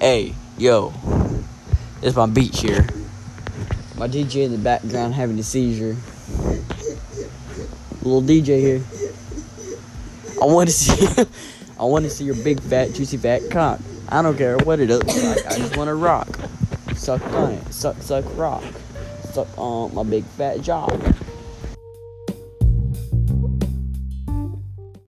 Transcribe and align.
Hey, 0.00 0.34
yo. 0.58 0.92
It's 2.02 2.16
my 2.16 2.26
beach 2.26 2.60
here. 2.60 2.86
My 3.96 4.08
DJ 4.08 4.44
in 4.44 4.52
the 4.52 4.58
background 4.58 5.14
having 5.14 5.38
a 5.38 5.42
seizure. 5.44 5.96
Little 8.02 8.22
DJ 8.22 8.58
here. 8.58 8.82
I 10.40 10.46
want 10.46 10.68
to 10.68 10.74
see. 10.74 11.24
I 11.78 11.84
want 11.84 12.04
to 12.04 12.10
see 12.10 12.24
your 12.24 12.34
big 12.34 12.60
fat 12.60 12.92
juicy 12.94 13.16
fat 13.16 13.42
cock. 13.50 13.80
I 14.08 14.22
don't 14.22 14.36
care 14.36 14.58
what 14.58 14.80
it 14.80 14.88
looks 14.88 15.22
like. 15.22 15.46
I 15.46 15.56
just 15.56 15.76
want 15.76 15.88
to 15.88 15.94
rock. 15.94 16.28
Suck 16.96 17.22
on 17.32 17.52
it. 17.52 17.72
Suck 17.72 17.96
suck 18.02 18.24
rock. 18.36 18.64
Suck 19.32 19.46
on 19.56 19.94
my 19.94 20.02
big 20.02 20.24
fat 20.24 20.60
jock. 20.62 20.92